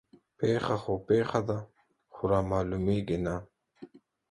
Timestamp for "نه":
3.25-3.35